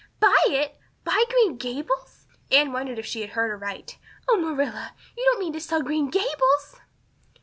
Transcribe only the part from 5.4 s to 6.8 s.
to sell Green Gables!"